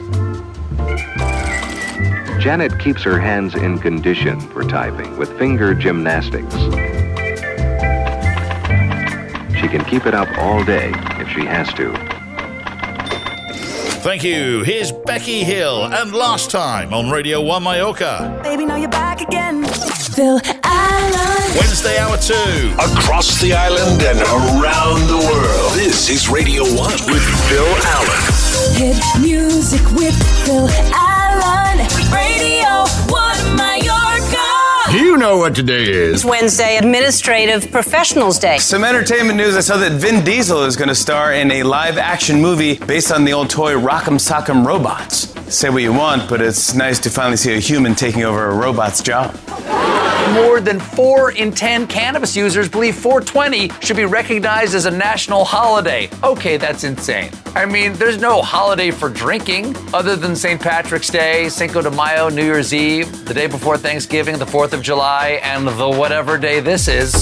Janet 2.42 2.80
keeps 2.80 3.04
her 3.04 3.20
hands 3.20 3.54
in 3.54 3.78
condition 3.78 4.40
for 4.40 4.64
typing 4.64 5.18
with 5.18 5.38
finger 5.38 5.76
gymnastics. 5.76 6.56
She 9.60 9.68
can 9.68 9.86
keep 9.86 10.08
it 10.08 10.16
up 10.16 10.36
all 10.40 10.64
day 10.64 10.92
if 11.20 11.30
she 11.30 11.46
has 11.46 11.72
to. 11.76 12.13
Thank 14.04 14.22
you. 14.26 14.64
Here's 14.64 14.92
Becky 14.92 15.46
Hill 15.46 15.86
and 15.86 16.14
last 16.14 16.52
time 16.52 16.94
on 16.94 17.10
Radio 17.10 17.42
1 17.42 17.64
Mallorca. 17.64 18.38
Baby, 18.44 18.66
now 18.66 18.76
you're 18.76 18.90
back 18.90 19.22
again. 19.22 19.64
Phil 19.64 20.42
Allen. 20.62 21.58
Wednesday, 21.58 21.98
hour 22.00 22.18
two. 22.18 22.34
Across 22.74 23.40
the 23.40 23.54
island 23.54 24.02
and 24.04 24.20
around 24.20 25.08
the 25.08 25.26
world. 25.32 25.72
This 25.76 26.10
is 26.10 26.28
Radio 26.28 26.64
1 26.64 26.76
with 26.76 27.24
Phil 27.48 27.72
Allen. 27.96 28.24
Hit 28.76 29.00
music 29.22 29.82
with 29.96 30.16
Phil 30.46 30.68
Allen. 30.94 31.80
Radio 32.12 32.84
1 33.08 33.56
Mallorca. 33.56 33.73
Do 34.94 35.00
you 35.00 35.18
know 35.18 35.38
what 35.38 35.56
today 35.56 35.90
is. 35.90 36.18
It's 36.18 36.24
Wednesday, 36.24 36.78
Administrative 36.78 37.72
Professionals 37.72 38.38
Day. 38.38 38.60
Some 38.60 38.84
entertainment 38.84 39.38
news. 39.38 39.58
I 39.58 39.62
saw 39.62 39.78
that 39.78 39.94
Vin 39.94 40.24
Diesel 40.24 40.66
is 40.66 40.76
going 40.76 40.88
to 40.88 40.94
star 40.94 41.34
in 41.34 41.50
a 41.50 41.64
live 41.64 41.98
action 41.98 42.40
movie 42.40 42.78
based 42.78 43.12
on 43.12 43.26
the 43.26 43.34
old 43.34 43.50
toy 43.50 43.74
Rock'em 43.74 44.20
Sock'em 44.20 44.64
Robots. 44.64 45.34
Say 45.52 45.72
what 45.72 45.82
you 45.82 45.94
want, 45.94 46.30
but 46.30 46.44
it's 46.44 46.76
nice 46.76 47.00
to 47.00 47.10
finally 47.10 47.38
see 47.38 47.56
a 47.56 47.60
human 47.60 47.96
taking 47.96 48.22
over 48.22 48.52
a 48.52 48.56
robot's 48.56 49.02
job. 49.02 49.36
More 50.36 50.62
than 50.62 50.80
4 50.80 51.32
in 51.32 51.52
10 51.52 51.88
cannabis 51.88 52.36
users 52.36 52.70
believe 52.70 52.94
420 52.96 53.72
should 53.82 53.98
be 53.98 54.06
recognized 54.06 54.76
as 54.76 54.86
a 54.86 54.92
national 54.92 55.44
holiday. 55.44 56.08
Okay, 56.24 56.58
that's 56.58 56.84
insane. 56.84 57.32
I 57.56 57.68
mean, 57.68 57.94
there's 57.94 58.18
no 58.18 58.42
holiday 58.42 58.90
for 58.90 59.10
drinking 59.10 59.76
other 59.94 60.16
than 60.16 60.36
St. 60.36 60.60
Patrick's 60.60 61.10
Day, 61.10 61.50
Cinco 61.50 61.84
de 61.84 61.92
Mayo, 61.92 62.30
New 62.30 62.44
Year's 62.44 62.74
Eve, 62.74 63.26
the 63.26 63.34
day 63.34 63.46
before 63.46 63.78
Thanksgiving, 63.78 64.40
the 64.40 64.46
4th 64.46 64.74
of 64.74 64.82
July, 64.82 65.40
and 65.44 65.68
the 65.68 65.90
whatever 65.90 66.40
day 66.40 66.62
this 66.62 66.88
is. 66.88 67.14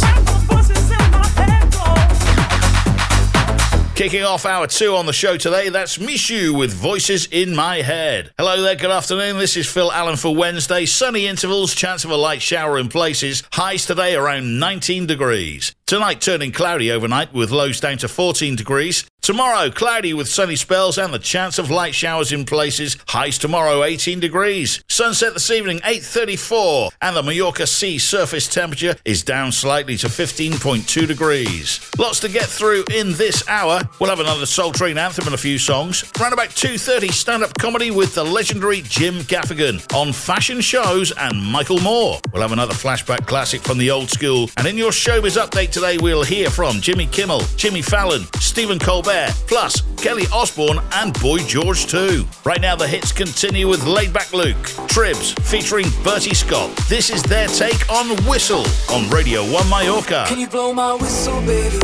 Kicking 3.94 4.24
off 4.24 4.46
hour 4.46 4.66
two 4.68 4.96
on 4.96 5.06
the 5.06 5.14
show 5.14 5.38
today, 5.38 5.70
that's 5.70 5.98
Mishu 5.98 6.58
with 6.58 6.74
Voices 6.74 7.28
in 7.28 7.54
My 7.54 7.82
Head. 7.82 8.32
Hello 8.38 8.60
there, 8.62 8.76
good 8.76 8.90
afternoon. 8.90 9.38
This 9.38 9.58
is 9.58 9.68
Phil 9.68 9.92
Allen 9.92 10.16
for 10.16 10.34
Wednesday. 10.34 10.86
Sunny 10.86 11.28
intervals, 11.28 11.76
chance 11.76 12.06
of 12.06 12.10
a 12.10 12.16
light 12.16 12.42
shower 12.42 12.80
in 12.80 12.88
places. 12.88 13.44
Highs 13.52 13.86
today 13.86 14.16
around 14.16 14.60
19 14.60 15.06
degrees. 15.06 15.76
Tonight 15.92 16.22
turning 16.22 16.54
cloudy 16.54 16.90
overnight 16.90 17.34
with 17.34 17.52
lows 17.52 17.82
down 17.82 17.98
to 17.98 18.08
14 18.08 18.56
degrees. 18.56 19.04
Tomorrow, 19.22 19.70
cloudy 19.70 20.16
with 20.16 20.28
sunny 20.28 20.56
spells 20.56 20.98
and 20.98 21.14
the 21.14 21.20
chance 21.20 21.60
of 21.60 21.70
light 21.70 21.94
showers 21.94 22.32
in 22.32 22.44
places. 22.44 22.98
Highs 23.08 23.38
tomorrow, 23.38 23.84
18 23.84 24.20
degrees. 24.20 24.84
Sunset 24.90 25.34
this 25.34 25.52
evening, 25.52 25.78
8.34. 25.82 26.92
And 27.02 27.16
the 27.16 27.22
Mallorca 27.22 27.68
sea 27.68 28.00
surface 28.00 28.48
temperature 28.48 28.96
is 29.06 29.22
down 29.22 29.52
slightly 29.52 29.96
to 29.98 30.08
15.2 30.08 31.08
degrees. 31.08 31.92
Lots 32.00 32.20
to 32.22 32.30
get 32.30 32.46
through 32.46 32.86
in 32.92 33.14
this 33.14 33.48
hour. 33.48 33.82
We'll 34.00 34.10
have 34.10 34.20
another 34.20 34.48
Soul 34.48 34.72
Train 34.72 34.98
anthem 34.98 35.26
and 35.26 35.36
a 35.36 35.38
few 35.38 35.60
songs. 35.60 36.04
Around 36.20 36.34
about 36.34 36.50
2.30, 36.50 37.12
stand-up 37.12 37.54
comedy 37.60 37.92
with 37.92 38.16
the 38.16 38.24
legendary 38.24 38.82
Jim 38.82 39.20
Gaffigan 39.20 39.86
on 39.94 40.14
fashion 40.14 40.62
shows 40.62 41.12
and 41.12 41.40
Michael 41.40 41.80
Moore. 41.82 42.20
We'll 42.34 42.42
have 42.42 42.54
another 42.54 42.74
flashback 42.74 43.28
classic 43.28 43.62
from 43.62 43.78
the 43.78 43.92
old 43.92 44.10
school. 44.10 44.50
And 44.58 44.66
in 44.66 44.80
your 44.80 44.92
showbiz 44.92 45.40
update 45.40 45.72
today, 45.82 45.98
we'll 45.98 46.22
hear 46.22 46.48
from 46.52 46.80
Jimmy 46.80 47.08
Kimmel, 47.08 47.42
Jimmy 47.58 47.82
Fallon, 47.82 48.22
Stephen 48.40 48.78
Colbert, 48.78 49.34
plus 49.48 49.82
Kelly 49.98 50.26
Osbourne 50.32 50.80
and 50.94 51.20
Boy 51.20 51.40
George 51.40 51.88
too. 51.88 52.28
Right 52.46 52.62
now, 52.62 52.76
the 52.76 52.88
hits 52.88 53.12
continue 53.12 53.68
with 53.68 53.84
Laid 53.86 54.14
Back 54.14 54.32
Luke, 54.32 54.64
Tribbs 54.88 55.32
featuring 55.50 55.88
Bertie 56.04 56.36
Scott. 56.36 56.70
This 56.88 57.10
is 57.10 57.24
their 57.24 57.48
take 57.48 57.90
on 57.90 58.10
Whistle 58.26 58.64
on 58.92 59.10
Radio 59.10 59.42
1 59.52 59.70
Mallorca. 59.70 60.26
Can 60.28 60.40
you 60.40 60.48
blow 60.48 60.72
my 60.72 60.94
whistle, 60.94 61.42
baby? 61.42 61.80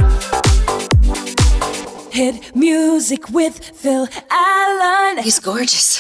Hit 2.12 2.56
music 2.56 3.30
with 3.30 3.58
Phil 3.58 4.08
Allen. 4.30 5.24
He's 5.24 5.40
gorgeous. 5.40 6.00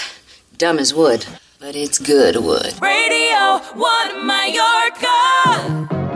Dumb 0.60 0.78
as 0.78 0.94
wood, 0.94 1.26
but 1.60 1.76
it's 1.76 1.98
good 1.98 2.36
wood. 2.36 2.76
Radio 2.80 3.58
1 3.74 4.28
Mallorca. 4.28 6.07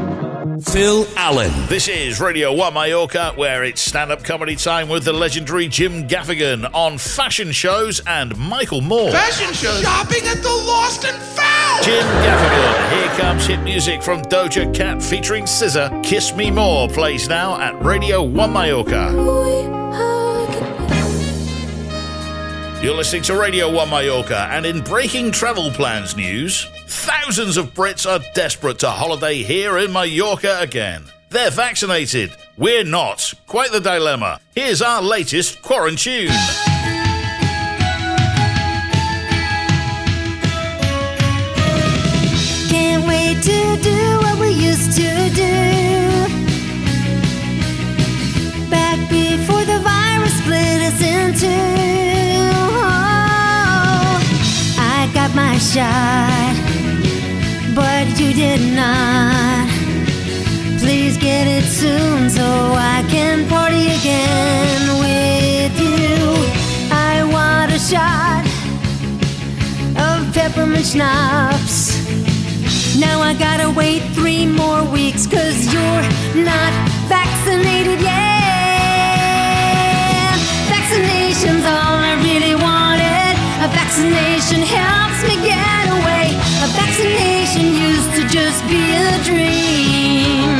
Phil 0.59 1.07
Allen. 1.15 1.51
This 1.67 1.87
is 1.87 2.19
Radio 2.19 2.53
1 2.53 2.73
Mallorca, 2.73 3.31
where 3.35 3.63
it's 3.63 3.81
stand 3.81 4.11
up 4.11 4.23
comedy 4.23 4.55
time 4.55 4.89
with 4.89 5.05
the 5.05 5.13
legendary 5.13 5.67
Jim 5.67 6.07
Gaffigan 6.07 6.69
on 6.73 6.97
fashion 6.97 7.51
shows 7.51 8.01
and 8.05 8.37
Michael 8.37 8.81
Moore. 8.81 9.11
Fashion 9.11 9.53
shows. 9.53 9.81
Shopping 9.81 10.27
at 10.27 10.41
the 10.41 10.49
Lost 10.49 11.05
and 11.05 11.17
Found. 11.17 11.83
Jim 11.83 12.03
Gaffigan. 12.03 12.91
Here 12.91 13.17
comes 13.19 13.45
hit 13.45 13.61
music 13.61 14.03
from 14.03 14.21
Doja 14.23 14.73
Cat 14.73 15.01
featuring 15.01 15.45
SZA. 15.45 16.03
Kiss 16.03 16.35
Me 16.35 16.51
More 16.51 16.89
plays 16.89 17.29
now 17.29 17.59
at 17.59 17.81
Radio 17.83 18.21
1 18.21 18.51
Mallorca. 18.51 19.80
You're 22.81 22.95
listening 22.95 23.21
to 23.23 23.35
Radio 23.35 23.71
1 23.71 23.91
Mallorca, 23.91 24.47
and 24.49 24.65
in 24.65 24.81
breaking 24.81 25.31
travel 25.31 25.69
plans 25.69 26.15
news, 26.17 26.65
thousands 26.87 27.55
of 27.55 27.75
Brits 27.75 28.09
are 28.09 28.25
desperate 28.33 28.79
to 28.79 28.89
holiday 28.89 29.43
here 29.43 29.77
in 29.77 29.91
Mallorca 29.93 30.57
again. 30.59 31.03
They're 31.29 31.51
vaccinated. 31.51 32.31
We're 32.57 32.83
not. 32.83 33.35
Quite 33.45 33.71
the 33.71 33.81
dilemma. 33.81 34.39
Here's 34.55 34.81
our 34.81 34.99
latest 34.99 35.61
quarantine. 35.61 36.31
Shot, 55.81 56.55
but 57.73 58.05
you 58.19 58.29
did 58.33 58.61
not. 58.81 59.67
Please 60.81 61.17
get 61.17 61.45
it 61.57 61.65
soon 61.81 62.29
so 62.29 62.47
I 62.93 62.97
can 63.09 63.47
party 63.49 63.85
again 63.99 64.81
with 65.05 65.73
you. 65.87 66.11
I 67.09 67.13
want 67.35 67.69
a 67.79 67.81
shot 67.91 68.43
of 70.07 70.17
peppermint 70.35 70.85
schnapps. 70.85 71.77
Now 72.99 73.17
I 73.29 73.33
gotta 73.33 73.69
wait 73.81 74.01
three 74.17 74.45
more 74.45 74.83
weeks 74.97 75.25
cause 75.25 75.59
you're 75.73 76.05
not 76.51 76.71
vaccinated 77.15 77.99
yet. 78.11 78.21
Vaccination's 80.75 81.65
all 81.73 81.95
I 82.09 82.13
really 82.27 82.55
wanted. 82.67 83.33
A 83.65 83.67
vaccination 83.79 84.61
helps 84.75 85.00
just 88.31 88.63
be 88.69 88.79
a 88.95 89.23
dream. 89.25 90.55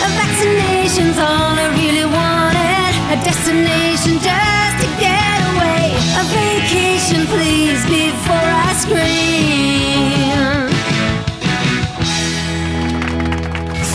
A 0.00 0.08
vaccination's 0.16 1.18
all 1.18 1.52
I 1.60 1.68
really 1.76 2.06
wanted. 2.08 2.92
A 3.12 3.16
destination 3.22 4.16
just 4.16 4.74
to 4.80 4.88
get 4.96 5.38
away. 5.52 5.92
A 6.16 6.24
vacation, 6.32 7.26
please, 7.26 7.84
before 7.84 8.48
I 8.48 8.72
scream. 8.80 10.38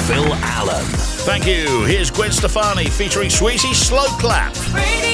Phil 0.06 0.32
Allen. 0.46 0.86
Thank 1.26 1.48
you. 1.48 1.86
Here's 1.86 2.12
Gwen 2.12 2.32
Stefani 2.32 2.86
featuring 2.86 3.30
Saweetie 3.30 3.74
Slow 3.74 4.06
Clap. 4.20 4.54
Radio 4.76 5.13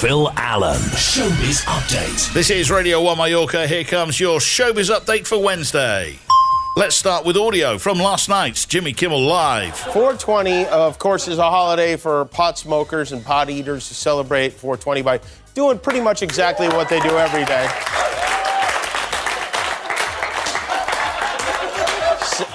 Phil 0.00 0.32
Allen. 0.34 0.80
Showbiz 0.96 1.62
Update. 1.66 2.32
This 2.32 2.48
is 2.48 2.70
Radio 2.70 3.02
1 3.02 3.18
Mallorca. 3.18 3.66
Here 3.66 3.84
comes 3.84 4.18
your 4.18 4.38
Showbiz 4.38 4.90
Update 4.90 5.26
for 5.26 5.36
Wednesday. 5.42 6.18
Let's 6.74 6.96
start 6.96 7.26
with 7.26 7.36
audio 7.36 7.76
from 7.76 7.98
last 7.98 8.26
night's 8.26 8.64
Jimmy 8.64 8.94
Kimmel 8.94 9.20
Live. 9.20 9.76
420, 9.76 10.64
of 10.68 10.98
course, 10.98 11.28
is 11.28 11.36
a 11.36 11.42
holiday 11.42 11.96
for 11.96 12.24
pot 12.24 12.56
smokers 12.56 13.12
and 13.12 13.22
pot 13.22 13.50
eaters 13.50 13.88
to 13.88 13.94
celebrate 13.94 14.54
420 14.54 15.02
by 15.02 15.20
doing 15.52 15.78
pretty 15.78 16.00
much 16.00 16.22
exactly 16.22 16.68
what 16.68 16.88
they 16.88 17.00
do 17.00 17.18
every 17.18 17.44
day. 17.44 17.68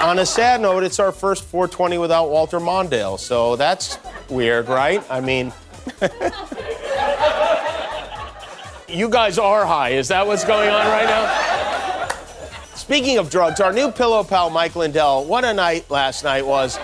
On 0.01 0.17
a 0.17 0.25
sad 0.25 0.61
note, 0.61 0.83
it's 0.83 0.99
our 0.99 1.11
first 1.11 1.43
420 1.43 1.99
without 1.99 2.31
Walter 2.31 2.59
Mondale, 2.59 3.19
so 3.19 3.55
that's 3.55 3.99
weird, 4.31 4.67
right? 4.67 5.03
I 5.11 5.21
mean, 5.21 5.53
you 8.87 9.09
guys 9.09 9.37
are 9.37 9.65
high. 9.65 9.89
Is 9.89 10.07
that 10.09 10.25
what's 10.25 10.43
going 10.43 10.69
on 10.69 10.85
right 10.87 11.05
now? 11.05 12.07
Speaking 12.75 13.17
of 13.17 13.29
drugs, 13.29 13.59
our 13.59 13.73
new 13.73 13.91
pillow 13.91 14.23
pal, 14.23 14.49
Mike 14.49 14.75
Lindell, 14.75 15.25
what 15.25 15.43
a 15.43 15.53
night 15.53 15.89
last 15.89 16.23
night 16.23 16.45
was. 16.45 16.77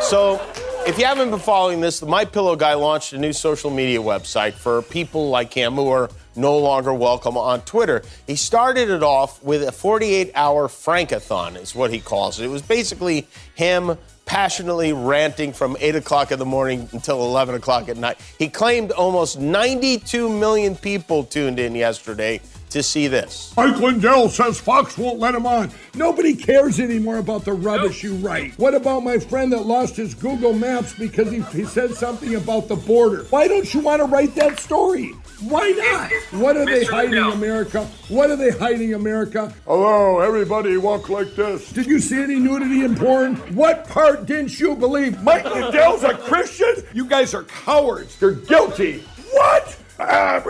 So, 0.00 0.40
if 0.86 0.98
you 0.98 1.04
haven't 1.04 1.30
been 1.30 1.40
following 1.40 1.80
this, 1.80 2.00
the 2.00 2.06
My 2.06 2.24
Pillow 2.24 2.56
guy 2.56 2.74
launched 2.74 3.12
a 3.12 3.18
new 3.18 3.32
social 3.32 3.70
media 3.70 3.98
website 3.98 4.54
for 4.54 4.80
people 4.82 5.28
like 5.28 5.52
him 5.52 5.74
who 5.74 5.88
are 5.88 6.08
no 6.36 6.56
longer 6.56 6.94
welcome 6.94 7.36
on 7.36 7.60
Twitter. 7.62 8.02
He 8.26 8.36
started 8.36 8.88
it 8.88 9.02
off 9.02 9.42
with 9.42 9.64
a 9.64 9.72
48-hour 9.72 10.68
frankathon, 10.68 11.60
is 11.60 11.74
what 11.74 11.92
he 11.92 11.98
calls 11.98 12.40
it. 12.40 12.44
It 12.44 12.48
was 12.48 12.62
basically 12.62 13.26
him 13.54 13.98
passionately 14.28 14.92
ranting 14.92 15.54
from 15.54 15.74
8 15.80 15.96
o'clock 15.96 16.30
in 16.30 16.38
the 16.38 16.44
morning 16.44 16.86
until 16.92 17.22
11 17.22 17.54
o'clock 17.54 17.88
at 17.88 17.96
night. 17.96 18.20
He 18.38 18.50
claimed 18.50 18.92
almost 18.92 19.40
92 19.40 20.28
million 20.28 20.76
people 20.76 21.24
tuned 21.24 21.58
in 21.58 21.74
yesterday 21.74 22.42
to 22.68 22.82
see 22.82 23.08
this. 23.08 23.54
Mike 23.56 23.78
Lindell 23.78 24.28
says 24.28 24.60
Fox 24.60 24.98
won't 24.98 25.18
let 25.18 25.34
him 25.34 25.46
on. 25.46 25.70
Nobody 25.94 26.36
cares 26.36 26.78
anymore 26.78 27.16
about 27.16 27.46
the 27.46 27.54
rubbish 27.54 28.02
you 28.02 28.16
write. 28.16 28.52
What 28.58 28.74
about 28.74 29.00
my 29.02 29.18
friend 29.18 29.50
that 29.52 29.62
lost 29.62 29.96
his 29.96 30.12
Google 30.14 30.52
Maps 30.52 30.92
because 30.92 31.32
he, 31.32 31.40
he 31.56 31.64
said 31.64 31.94
something 31.94 32.34
about 32.34 32.68
the 32.68 32.76
border? 32.76 33.24
Why 33.30 33.48
don't 33.48 33.72
you 33.72 33.80
want 33.80 34.00
to 34.00 34.04
write 34.04 34.34
that 34.34 34.60
story? 34.60 35.14
Why 35.40 35.70
not? 35.70 36.10
What 36.40 36.56
are 36.56 36.66
they 36.66 36.84
hiding, 36.84 37.12
Lindell. 37.12 37.32
America? 37.32 37.84
What 38.08 38.30
are 38.30 38.36
they 38.36 38.50
hiding, 38.50 38.94
America? 38.94 39.54
Hello, 39.66 40.18
everybody, 40.18 40.76
walk 40.76 41.08
like 41.08 41.36
this. 41.36 41.70
Did 41.70 41.86
you 41.86 42.00
see 42.00 42.20
any 42.20 42.40
nudity 42.40 42.84
in 42.84 42.96
porn? 42.96 43.36
What 43.54 43.86
part 43.88 44.26
didn't 44.26 44.58
you 44.58 44.74
believe? 44.74 45.22
Mike 45.22 45.44
Lindell's 45.44 46.02
a 46.02 46.14
Christian? 46.14 46.84
You 46.92 47.04
guys 47.06 47.34
are 47.34 47.44
cowards. 47.44 48.20
You're 48.20 48.32
guilty. 48.32 49.04
What? 49.32 49.78
Ah. 50.00 50.40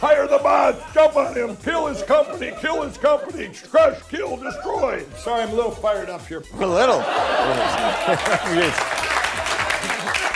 Hire 0.00 0.26
the 0.26 0.38
bots, 0.38 0.94
jump 0.94 1.16
on 1.16 1.34
him, 1.34 1.56
kill 1.56 1.86
his 1.86 2.02
company, 2.02 2.52
kill 2.60 2.82
his 2.82 2.96
company, 2.96 3.50
crush, 3.70 4.00
kill, 4.08 4.36
destroy. 4.36 5.04
Sorry, 5.16 5.42
I'm 5.42 5.50
a 5.50 5.54
little 5.54 5.70
fired 5.70 6.10
up 6.10 6.26
here. 6.26 6.42
A 6.54 6.66
little. 6.66 7.04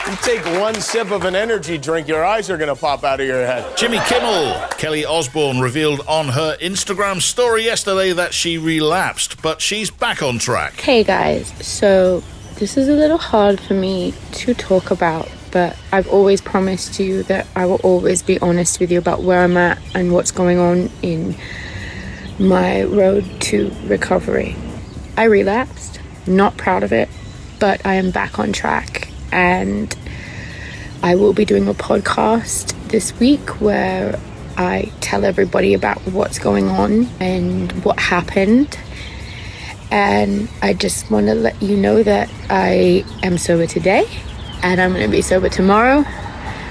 You 0.07 0.17
take 0.17 0.45
one 0.61 0.75
sip 0.75 1.11
of 1.13 1.25
an 1.25 1.35
energy 1.35 1.79
drink, 1.79 2.09
your 2.09 2.27
eyes 2.27 2.51
are 2.51 2.59
going 2.59 2.69
to 2.69 2.79
pop 2.79 3.05
out 3.05 3.21
of 3.21 3.27
your 3.27 3.47
head. 3.47 3.75
Jimmy 3.75 3.99
Kimmel. 4.01 4.55
Kelly 4.77 5.07
Osbourne 5.07 5.61
revealed 5.61 6.03
on 6.07 6.29
her 6.29 6.59
Instagram 6.59 7.23
story 7.23 7.65
yesterday 7.65 8.13
that 8.13 8.35
she 8.35 8.59
relapsed, 8.59 9.41
but 9.41 9.63
she's 9.63 9.91
back 9.91 10.23
on 10.23 10.39
track. 10.39 10.75
Hey 10.75 11.05
guys, 11.05 11.49
so 11.67 12.23
this 12.57 12.77
is 12.77 12.89
a 12.89 12.93
little 12.93 13.17
hard 13.17 13.59
for 13.59 13.73
me 13.73 14.13
to 14.33 14.53
talk 14.53 14.91
about, 14.91 15.27
but 15.51 15.75
I've 15.91 16.09
always 16.09 16.43
promised 16.43 17.01
you 17.01 17.23
that 17.23 17.47
I 17.57 17.65
will 17.65 17.81
always 17.83 18.23
be 18.23 18.39
honest 18.41 18.81
with 18.81 18.93
you 18.93 18.99
about 18.99 19.23
where 19.23 19.43
I'm 19.43 19.57
at 19.57 19.79
and 19.95 20.13
what's 20.13 20.33
going 20.33 20.59
on 20.59 20.91
in 21.01 21.35
my 22.39 22.83
road 22.83 23.25
to 23.41 23.73
recovery. 23.87 24.55
I 25.17 25.25
relapsed, 25.25 25.99
not 26.27 26.59
proud 26.59 26.83
of 26.83 26.93
it, 26.93 27.09
but 27.59 27.87
I 27.87 27.95
am 27.95 28.11
back 28.11 28.39
on 28.39 28.53
track 28.53 29.04
and 29.35 29.95
I 31.03 31.17
will 31.17 31.35
be 31.35 31.45
doing 31.45 31.69
a 31.69 31.75
podcast 31.75 32.73
this 32.89 33.19
week 33.19 33.61
where 33.61 34.19
I 34.57 34.93
tell 35.01 35.25
everybody 35.25 35.75
about 35.75 35.99
what's 36.07 36.39
going 36.39 36.69
on 36.69 37.07
and 37.21 37.73
what 37.85 37.99
happened. 37.99 38.79
And 39.91 40.49
I 40.63 40.73
just 40.73 41.11
want 41.11 41.27
to 41.27 41.35
let 41.35 41.61
you 41.61 41.77
know 41.77 42.03
that 42.05 42.31
I 42.49 43.05
am 43.23 43.37
sober 43.37 43.67
today 43.67 44.07
and 44.63 44.81
I'm 44.81 44.93
going 44.93 45.05
to 45.05 45.11
be 45.11 45.21
sober 45.21 45.49
tomorrow. 45.49 46.05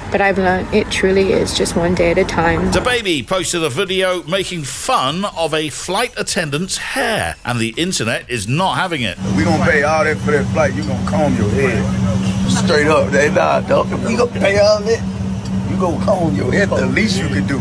But 0.09 0.21
I've 0.21 0.37
learned 0.37 0.73
it 0.73 0.89
truly 0.91 1.33
is 1.33 1.57
just 1.57 1.75
one 1.75 1.95
day 1.95 2.11
at 2.11 2.17
a 2.19 2.23
time. 2.23 2.71
The 2.71 2.81
baby 2.81 3.23
posted 3.23 3.63
a 3.63 3.69
video 3.69 4.23
making 4.23 4.63
fun 4.63 5.25
of 5.25 5.55
a 5.55 5.69
flight 5.69 6.13
attendant's 6.17 6.77
hair, 6.77 7.35
and 7.43 7.59
the 7.59 7.73
internet 7.77 8.29
is 8.29 8.47
not 8.47 8.75
having 8.75 9.01
it. 9.01 9.17
We 9.35 9.43
gonna 9.43 9.65
pay 9.65 9.81
all 9.81 10.03
that 10.03 10.17
for 10.17 10.29
that 10.29 10.45
flight. 10.53 10.75
You 10.75 10.83
gonna 10.83 11.09
comb 11.09 11.35
your 11.35 11.49
head 11.49 12.22
straight 12.63 12.87
up. 12.87 13.11
They 13.11 13.29
nah, 13.31 13.59
dog. 13.61 13.91
If 13.91 14.07
we 14.07 14.15
gonna 14.15 14.31
pay 14.31 14.59
all 14.59 14.81
that, 14.81 15.69
you 15.69 15.77
gonna 15.77 16.03
comb 16.05 16.35
your 16.35 16.51
head. 16.51 16.69
The 16.69 16.85
least 16.85 17.17
you 17.19 17.27
can 17.27 17.45
do. 17.45 17.59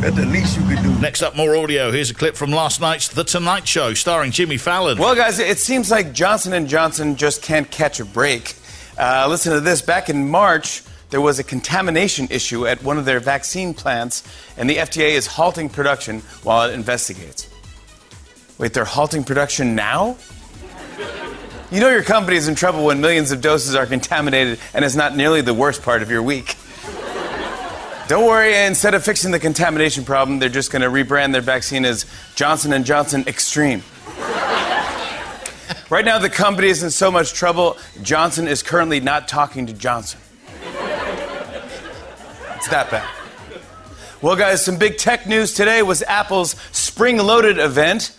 That's 0.00 0.16
the 0.16 0.24
least 0.24 0.58
you 0.58 0.64
can 0.64 0.82
do. 0.82 0.98
Next 1.00 1.22
up, 1.22 1.36
more 1.36 1.54
audio. 1.56 1.90
Here's 1.90 2.10
a 2.10 2.14
clip 2.14 2.34
from 2.34 2.50
last 2.50 2.80
night's 2.80 3.08
The 3.08 3.22
Tonight 3.22 3.68
Show, 3.68 3.92
starring 3.92 4.30
Jimmy 4.30 4.56
Fallon. 4.56 4.96
Well, 4.96 5.14
guys, 5.14 5.38
it 5.38 5.58
seems 5.58 5.90
like 5.90 6.14
Johnson 6.14 6.66
& 6.66 6.68
Johnson 6.68 7.16
just 7.16 7.42
can't 7.42 7.70
catch 7.70 8.00
a 8.00 8.06
break. 8.06 8.54
Uh, 8.98 9.26
listen 9.28 9.52
to 9.52 9.60
this. 9.60 9.82
Back 9.82 10.08
in 10.08 10.30
March, 10.30 10.82
there 11.10 11.20
was 11.20 11.38
a 11.38 11.44
contamination 11.44 12.28
issue 12.30 12.66
at 12.66 12.82
one 12.82 12.96
of 12.96 13.04
their 13.04 13.20
vaccine 13.20 13.74
plants, 13.74 14.22
and 14.56 14.70
the 14.70 14.76
FDA 14.76 15.10
is 15.10 15.26
halting 15.26 15.68
production 15.68 16.20
while 16.44 16.70
it 16.70 16.72
investigates. 16.72 17.48
Wait, 18.56 18.72
they're 18.72 18.84
halting 18.86 19.24
production 19.24 19.74
now? 19.74 20.16
You 21.70 21.78
know 21.78 21.88
your 21.88 22.02
company 22.02 22.36
is 22.36 22.48
in 22.48 22.56
trouble 22.56 22.84
when 22.84 23.00
millions 23.00 23.30
of 23.30 23.40
doses 23.40 23.76
are 23.76 23.86
contaminated 23.86 24.58
and 24.74 24.84
it's 24.84 24.96
not 24.96 25.16
nearly 25.16 25.40
the 25.40 25.54
worst 25.54 25.82
part 25.82 26.02
of 26.02 26.10
your 26.10 26.20
week. 26.20 26.56
Don't 28.08 28.26
worry, 28.26 28.66
instead 28.66 28.94
of 28.94 29.04
fixing 29.04 29.30
the 29.30 29.38
contamination 29.38 30.04
problem, 30.04 30.40
they're 30.40 30.48
just 30.48 30.72
going 30.72 30.82
to 30.82 30.88
rebrand 30.88 31.30
their 31.30 31.42
vaccine 31.42 31.84
as 31.84 32.06
Johnson 32.34 32.82
& 32.84 32.84
Johnson 32.84 33.22
Extreme. 33.28 33.84
right 35.90 36.04
now, 36.04 36.18
the 36.18 36.28
company 36.28 36.66
is 36.66 36.82
in 36.82 36.90
so 36.90 37.08
much 37.08 37.34
trouble, 37.34 37.78
Johnson 38.02 38.48
is 38.48 38.64
currently 38.64 38.98
not 38.98 39.28
talking 39.28 39.64
to 39.66 39.72
Johnson. 39.72 40.18
It's 42.56 42.68
that 42.68 42.90
bad. 42.90 43.08
Well, 44.20 44.34
guys, 44.34 44.64
some 44.64 44.76
big 44.76 44.98
tech 44.98 45.28
news 45.28 45.54
today 45.54 45.82
was 45.82 46.02
Apple's 46.02 46.56
Spring 46.72 47.18
Loaded 47.18 47.58
event, 47.58 48.10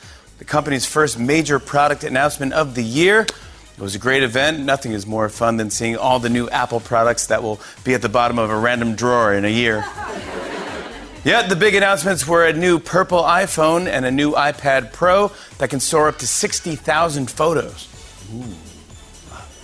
the 0.41 0.45
company's 0.45 0.88
first 0.88 1.19
major 1.19 1.60
product 1.60 2.03
announcement 2.03 2.51
of 2.53 2.74
the 2.74 2.83
year. 2.83 3.21
It 3.21 3.77
was 3.77 3.93
a 3.93 4.00
great 4.00 4.24
event. 4.24 4.60
Nothing 4.60 4.93
is 4.93 5.05
more 5.05 5.29
fun 5.29 5.57
than 5.57 5.69
seeing 5.69 5.95
all 5.95 6.17
the 6.17 6.31
new 6.31 6.50
Apple 6.50 6.79
products 6.79 7.27
that 7.27 7.43
will 7.43 7.62
be 7.83 7.93
at 7.93 8.01
the 8.01 8.10
bottom 8.10 8.39
of 8.39 8.50
a 8.50 8.57
random 8.57 8.95
drawer 8.95 9.36
in 9.36 9.45
a 9.45 9.50
year. 9.50 9.86
Yet 11.24 11.48
the 11.48 11.55
big 11.55 11.75
announcements 11.75 12.27
were 12.27 12.43
a 12.43 12.53
new 12.53 12.79
purple 12.79 13.21
iPhone 13.21 13.86
and 13.86 14.03
a 14.03 14.10
new 14.10 14.31
iPad 14.31 14.91
Pro 14.93 15.31
that 15.60 15.69
can 15.69 15.79
store 15.79 16.07
up 16.07 16.17
to 16.17 16.25
60,000 16.25 17.29
photos. 17.29 17.88
Ooh. 18.33 18.55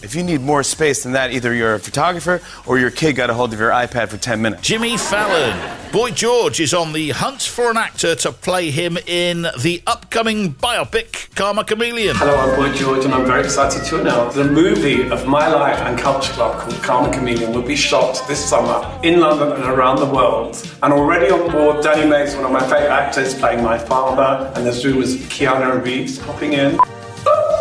If 0.04 0.14
you 0.14 0.24
need 0.24 0.42
more 0.42 0.62
space 0.62 1.02
than 1.02 1.14
that, 1.14 1.32
either 1.32 1.54
you're 1.56 1.74
a 1.74 1.80
photographer 1.80 2.40
or 2.68 2.78
your 2.78 2.92
kid 2.92 3.14
got 3.16 3.32
a 3.32 3.34
hold 3.34 3.52
of 3.52 3.60
your 3.60 3.72
iPad 3.72 4.10
for 4.10 4.18
10 4.18 4.40
minutes. 4.42 4.62
Jimmy 4.62 4.96
Fallon. 4.96 5.78
Boy 5.92 6.12
George 6.12 6.60
is 6.60 6.72
on 6.72 6.94
the 6.94 7.10
hunt 7.10 7.42
for 7.42 7.72
an 7.72 7.78
actor 7.78 8.14
to 8.14 8.32
play 8.32 8.70
him 8.70 8.98
in 9.08 9.48
the 9.60 9.82
upcoming 9.88 10.54
biopic 10.54 11.34
Karma 11.36 11.64
Chameleon. 11.64 12.16
Hello, 12.16 12.38
I'm 12.38 12.56
Boy 12.56 12.78
George, 12.78 13.06
and 13.06 13.14
I'm 13.14 13.26
very 13.26 13.44
excited 13.44 13.84
to 13.86 14.02
announce 14.02 14.36
the 14.36 14.44
movie 14.44 15.10
of 15.10 15.26
my 15.26 15.48
life 15.48 15.80
and 15.80 15.98
culture 15.98 16.34
club 16.34 16.60
called 16.60 16.84
Karma 16.84 17.12
Chameleon 17.12 17.52
will 17.54 17.64
be 17.64 17.76
shot 17.76 18.22
this 18.28 18.44
summer 18.44 18.88
in 19.04 19.20
London 19.20 19.52
and 19.54 19.64
around 19.64 19.98
the 19.98 20.06
world. 20.06 20.56
And 20.84 20.94
already 20.94 21.32
on 21.32 21.52
board, 21.52 21.84
Danny 21.84 22.08
Mays, 22.08 22.36
one 22.36 22.46
of 22.46 22.52
my 22.52 22.62
favourite 22.62 22.90
actors, 22.90 23.34
playing 23.34 23.64
my 23.64 23.80
father, 23.80 24.54
and 24.56 24.64
there's 24.64 24.86
rumours 24.86 25.16
of 25.16 25.22
Keanu 25.22 25.84
Reeves 25.84 26.20
popping 26.20 26.54
in. 26.54 26.78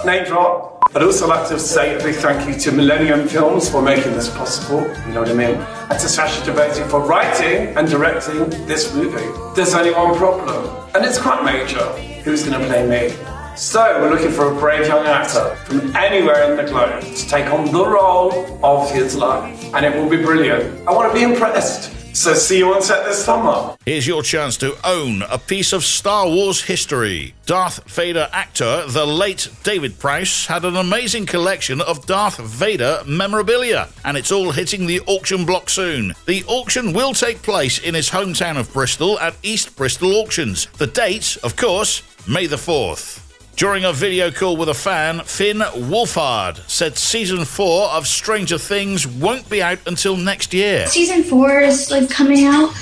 Name 0.05 0.25
drop. 0.27 0.76
I'd 0.97 1.03
also 1.03 1.29
like 1.29 1.47
to 1.49 1.59
say 1.59 1.95
a 1.95 2.03
big 2.03 2.15
thank 2.15 2.49
you 2.49 2.59
to 2.59 2.73
Millennium 2.73 3.29
Films 3.29 3.69
for 3.69 3.83
making 3.83 4.15
this 4.15 4.31
possible, 4.31 4.81
you 5.07 5.13
know 5.13 5.21
what 5.21 5.29
I 5.29 5.35
mean? 5.35 5.57
And 5.57 6.01
to 6.01 6.09
Sasha 6.09 6.41
Devesi 6.41 6.89
for 6.89 7.01
writing 7.01 7.77
and 7.77 7.87
directing 7.87 8.49
this 8.65 8.95
movie. 8.95 9.29
There's 9.55 9.75
only 9.75 9.91
one 9.91 10.17
problem, 10.17 10.89
and 10.95 11.05
it's 11.05 11.19
quite 11.19 11.45
major. 11.45 11.85
Who's 12.23 12.45
to 12.45 12.51
play 12.61 12.87
me? 12.89 13.15
So, 13.57 14.01
we're 14.01 14.09
looking 14.09 14.31
for 14.31 14.51
a 14.51 14.59
brave 14.59 14.87
young 14.87 15.05
actor 15.05 15.55
from 15.67 15.95
anywhere 15.95 16.51
in 16.51 16.57
the 16.57 16.65
globe 16.65 17.03
to 17.03 17.29
take 17.29 17.53
on 17.53 17.71
the 17.71 17.87
role 17.87 18.59
of 18.65 18.91
his 18.91 19.15
life. 19.15 19.75
And 19.75 19.85
it 19.85 19.95
will 19.95 20.09
be 20.09 20.23
brilliant. 20.23 20.89
I 20.89 20.93
want 20.93 21.13
to 21.13 21.15
be 21.15 21.25
impressed. 21.25 21.96
So, 22.17 22.33
see 22.33 22.57
you 22.57 22.73
on 22.73 22.81
set 22.81 23.05
this 23.05 23.23
summer. 23.23 23.77
Here's 23.85 24.07
your 24.07 24.23
chance 24.23 24.57
to 24.57 24.75
own 24.89 25.21
a 25.25 25.37
piece 25.37 25.75
of 25.75 25.85
Star 25.85 26.27
Wars 26.27 26.63
history. 26.63 27.35
Darth 27.45 27.85
Vader 27.91 28.31
actor, 28.33 28.87
the 28.87 29.05
late 29.05 29.51
David 29.65 29.99
Prowse, 29.99 30.47
had 30.47 30.65
an 30.65 30.77
amazing 30.77 31.27
collection 31.27 31.83
of 31.83 32.07
Darth 32.07 32.39
Vader 32.39 33.03
memorabilia, 33.07 33.91
and 34.03 34.17
it's 34.17 34.33
all 34.33 34.51
hitting 34.51 34.87
the 34.87 35.01
auction 35.01 35.45
block 35.45 35.69
soon. 35.69 36.15
The 36.25 36.43
auction 36.47 36.95
will 36.95 37.13
take 37.13 37.43
place 37.43 37.79
in 37.79 37.95
his 37.95 38.09
hometown 38.09 38.57
of 38.59 38.73
Bristol 38.73 39.21
at 39.21 39.37
East 39.43 39.77
Bristol 39.77 40.15
Auctions. 40.15 40.69
The 40.79 40.87
date, 40.87 41.37
of 41.43 41.55
course, 41.55 42.03
May 42.27 42.47
the 42.47 42.57
4th. 42.57 43.26
During 43.57 43.87
a 43.87 43.93
video 43.95 44.31
call 44.31 44.59
with 44.59 44.69
a 44.69 44.75
fan, 44.75 45.21
Finn 45.21 45.61
Wolfhard 45.61 46.59
said 46.69 46.99
season 46.99 47.47
four 47.47 47.89
of 47.89 48.07
Stranger 48.07 48.59
Things 48.59 49.07
won't 49.07 49.49
be 49.49 49.63
out 49.63 49.79
until 49.87 50.15
next 50.15 50.53
year. 50.53 50.87
Season 50.89 51.23
four 51.23 51.61
is 51.61 51.91
like 51.91 52.11
coming 52.11 52.45
out. 52.45 52.75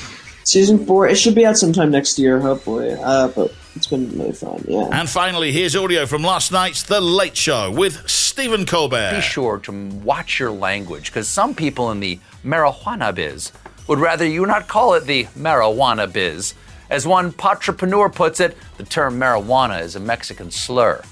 Season 0.42 0.84
four, 0.84 1.06
it 1.06 1.14
should 1.14 1.36
be 1.36 1.46
out 1.46 1.56
sometime 1.56 1.92
next 1.92 2.18
year, 2.18 2.40
hopefully. 2.40 2.90
Uh, 2.90 3.28
but 3.28 3.54
it's 3.76 3.86
been 3.86 4.10
really 4.18 4.32
fun, 4.32 4.64
yeah. 4.66 4.88
And 4.90 5.08
finally, 5.08 5.52
here's 5.52 5.76
audio 5.76 6.06
from 6.06 6.24
last 6.24 6.50
night's 6.50 6.82
The 6.82 7.00
Late 7.00 7.36
Show 7.36 7.70
with 7.70 8.10
Stephen 8.10 8.66
Colbert. 8.66 9.12
Be 9.14 9.20
sure 9.20 9.58
to 9.60 9.88
watch 10.02 10.40
your 10.40 10.50
language 10.50 11.06
because 11.06 11.28
some 11.28 11.54
people 11.54 11.92
in 11.92 12.00
the 12.00 12.18
marijuana 12.44 13.14
biz 13.14 13.52
would 13.86 14.00
rather 14.00 14.26
you 14.26 14.44
not 14.44 14.66
call 14.66 14.94
it 14.94 15.04
the 15.04 15.26
marijuana 15.38 16.12
biz. 16.12 16.54
As 16.94 17.08
one 17.08 17.34
entrepreneur 17.42 18.08
puts 18.08 18.38
it, 18.38 18.56
the 18.76 18.84
term 18.84 19.18
marijuana 19.18 19.80
is 19.80 19.96
a 19.96 20.00
Mexican 20.00 20.48
slur, 20.52 21.02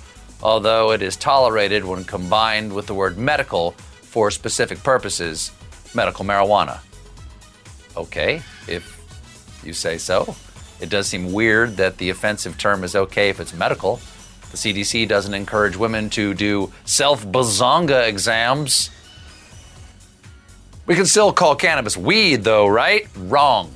although 0.41 0.93
it 0.93 1.03
is 1.03 1.17
tolerated 1.17 1.85
when 1.85 2.05
combined 2.05 2.73
with 2.73 2.87
the 2.87 2.95
word 2.95 3.19
medical 3.19 3.73
for 3.73 4.31
specific 4.31 4.81
purposes, 4.85 5.51
medical 5.93 6.25
marijuana. 6.25 6.79
Okay, 7.97 8.43
if 8.69 9.61
you 9.65 9.73
say 9.73 9.99
so. 9.99 10.37
It 10.81 10.89
does 10.89 11.09
seem 11.09 11.33
weird 11.33 11.77
that 11.79 11.99
the 11.99 12.11
offensive 12.11 12.57
term 12.59 12.85
is 12.85 12.95
okay 12.95 13.29
if 13.29 13.41
it's 13.41 13.53
medical. 13.53 13.97
The 14.53 14.59
CDC 14.59 15.09
doesn't 15.09 15.35
encourage 15.35 15.77
women 15.77 16.11
to 16.11 16.33
do 16.33 16.73
self 16.85 17.27
bazonga 17.27 18.07
exams. 18.07 18.91
We 20.87 20.95
can 20.95 21.07
still 21.07 21.33
call 21.33 21.57
cannabis 21.57 21.97
weed, 21.97 22.45
though, 22.45 22.69
right? 22.69 23.09
Wrong. 23.17 23.73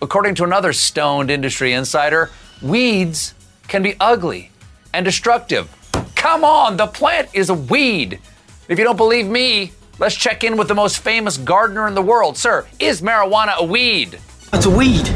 According 0.00 0.36
to 0.36 0.44
another 0.44 0.72
stoned 0.72 1.28
industry 1.28 1.72
insider, 1.72 2.30
weeds 2.62 3.34
can 3.66 3.82
be 3.82 3.96
ugly 3.98 4.52
and 4.94 5.04
destructive. 5.04 5.68
Come 6.14 6.44
on, 6.44 6.76
the 6.76 6.86
plant 6.86 7.28
is 7.32 7.50
a 7.50 7.54
weed. 7.54 8.20
If 8.68 8.78
you 8.78 8.84
don't 8.84 8.96
believe 8.96 9.26
me, 9.26 9.72
let's 9.98 10.14
check 10.14 10.44
in 10.44 10.56
with 10.56 10.68
the 10.68 10.74
most 10.74 11.00
famous 11.00 11.36
gardener 11.36 11.88
in 11.88 11.94
the 11.94 12.02
world. 12.02 12.36
Sir, 12.36 12.68
is 12.78 13.02
marijuana 13.02 13.56
a 13.56 13.64
weed? 13.64 14.20
It's 14.52 14.66
a 14.66 14.70
weed. 14.70 15.06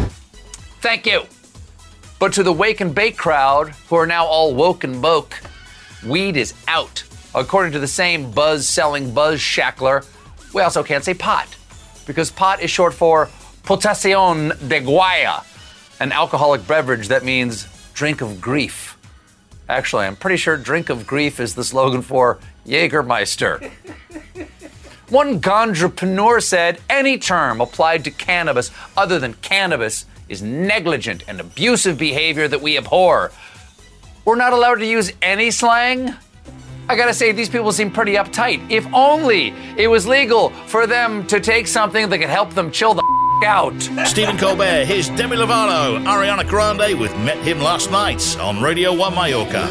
Thank 0.80 1.06
you. 1.06 1.26
But 2.18 2.32
to 2.34 2.42
the 2.42 2.52
wake 2.52 2.80
and 2.80 2.92
bake 2.92 3.16
crowd, 3.16 3.68
who 3.88 3.96
are 3.96 4.06
now 4.06 4.26
all 4.26 4.52
woke 4.52 4.82
and 4.82 5.00
boke, 5.00 5.40
weed 6.04 6.36
is 6.36 6.54
out. 6.66 7.04
According 7.36 7.72
to 7.72 7.78
the 7.78 7.86
same 7.86 8.32
buzz 8.32 8.66
selling 8.66 9.14
buzz 9.14 9.40
shackler, 9.40 10.02
we 10.52 10.62
also 10.62 10.82
can't 10.82 11.04
say 11.04 11.14
pot, 11.14 11.48
because 12.04 12.30
pot 12.32 12.60
is 12.60 12.70
short 12.70 12.94
for 12.94 13.30
potacion 13.62 14.48
de 14.68 14.80
guaya, 14.80 15.44
an 16.00 16.12
alcoholic 16.12 16.66
beverage 16.66 17.08
that 17.08 17.24
means 17.24 17.66
drink 17.94 18.20
of 18.20 18.40
grief. 18.40 18.98
Actually, 19.68 20.06
I'm 20.06 20.16
pretty 20.16 20.36
sure 20.36 20.56
drink 20.56 20.90
of 20.90 21.06
grief 21.06 21.40
is 21.40 21.54
the 21.54 21.64
slogan 21.64 22.02
for 22.02 22.38
Jägermeister. 22.66 23.70
One 25.08 25.40
ganjapreneur 25.40 26.42
said 26.42 26.80
any 26.88 27.18
term 27.18 27.60
applied 27.60 28.04
to 28.04 28.10
cannabis 28.10 28.70
other 28.96 29.18
than 29.18 29.34
cannabis 29.34 30.06
is 30.28 30.42
negligent 30.42 31.24
and 31.28 31.38
abusive 31.40 31.98
behavior 31.98 32.48
that 32.48 32.62
we 32.62 32.78
abhor. 32.78 33.30
We're 34.24 34.36
not 34.36 34.52
allowed 34.52 34.76
to 34.76 34.86
use 34.86 35.12
any 35.20 35.50
slang? 35.50 36.14
I 36.88 36.96
gotta 36.96 37.14
say, 37.14 37.32
these 37.32 37.48
people 37.48 37.72
seem 37.72 37.90
pretty 37.90 38.14
uptight. 38.14 38.70
If 38.70 38.86
only 38.92 39.54
it 39.76 39.88
was 39.88 40.06
legal 40.06 40.50
for 40.66 40.86
them 40.86 41.26
to 41.28 41.40
take 41.40 41.66
something 41.66 42.08
that 42.08 42.18
could 42.18 42.28
help 42.28 42.54
them 42.54 42.70
chill 42.70 42.94
the 42.94 43.02
out. 43.44 43.80
Stephen 44.06 44.36
Colbert, 44.36 44.84
here's 44.84 45.08
Demi 45.10 45.36
Lovato, 45.36 46.02
Ariana 46.04 46.48
Grande 46.48 46.98
with 46.98 47.16
Met 47.18 47.38
Him 47.38 47.60
Last 47.60 47.90
Night 47.90 48.38
on 48.38 48.60
Radio 48.62 48.94
1 48.94 49.14
Mallorca. 49.14 49.68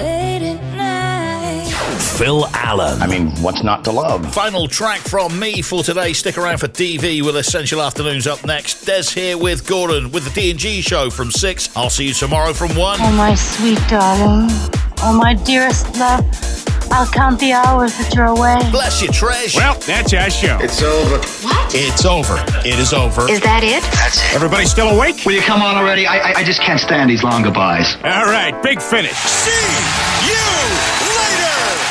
Phil 2.18 2.46
Allen. 2.54 3.02
I 3.02 3.08
mean, 3.08 3.32
what's 3.42 3.64
not 3.64 3.84
to 3.86 3.92
love? 3.92 4.32
Final 4.34 4.68
track 4.68 5.00
from 5.00 5.40
me 5.40 5.62
for 5.62 5.82
today. 5.82 6.14
Stick 6.14 6.38
around 6.38 6.60
for 6.60 6.68
DV 6.68 7.24
with 7.24 7.36
Essential 7.36 7.82
Afternoons 7.82 8.28
up 8.28 8.46
next. 8.46 8.86
Des 8.86 9.04
here 9.04 9.38
with 9.38 9.68
Gordon 9.68 10.12
with 10.12 10.26
the 10.26 10.30
D&G 10.32 10.82
show 10.82 11.10
from 11.10 11.32
6. 11.32 11.76
I'll 11.76 11.90
see 11.90 12.08
you 12.08 12.14
tomorrow 12.14 12.54
from 12.54 12.76
1. 12.76 13.00
Oh, 13.02 13.12
my 13.14 13.34
sweet 13.34 13.80
darling. 13.88 14.50
Oh, 15.04 15.18
my 15.20 15.34
dearest 15.34 15.98
love. 15.98 16.71
I'll 16.92 17.08
count 17.08 17.40
the 17.40 17.54
hours 17.54 17.98
that 17.98 18.14
you're 18.14 18.26
away. 18.26 18.58
Bless 18.72 19.02
you, 19.02 19.10
Tresh. 19.10 19.56
Well, 19.56 19.76
that's 19.80 20.14
our 20.14 20.30
show. 20.30 20.58
It's 20.62 20.82
over. 20.82 21.18
What? 21.46 21.72
It's 21.74 22.06
over. 22.06 22.36
It 22.66 22.78
is 22.80 22.94
over. 22.94 23.30
Is 23.30 23.40
that 23.42 23.64
it? 23.64 23.82
That's 23.96 24.18
it. 24.20 24.36
Everybody 24.36 24.66
still 24.66 24.90
awake? 24.90 25.26
Will 25.26 25.34
you 25.34 25.42
come 25.42 25.62
on 25.62 25.76
already? 25.78 26.06
I, 26.06 26.18
I, 26.18 26.34
I 26.40 26.44
just 26.44 26.62
can't 26.62 26.80
stand 26.80 27.10
these 27.10 27.24
long 27.24 27.44
goodbyes. 27.44 27.96
All 28.04 28.26
right, 28.26 28.52
big 28.62 28.82
finish. 28.82 29.14
See 29.16 29.52
you 30.28 30.36
later. 31.16 31.82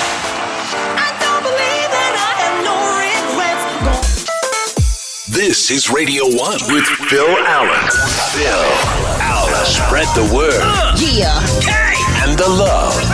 This 5.29 5.71
is 5.71 5.89
Radio 5.89 6.25
1 6.25 6.37
with 6.75 6.85
Phil 7.09 7.25
Allen. 7.25 7.91
Phil 8.35 8.67
Allen. 9.23 9.65
Spread 9.65 10.07
the 10.15 10.29
word. 10.35 10.61
Yeah. 10.99 11.39
And 12.27 12.37
the 12.39 12.49
love. 12.49 13.10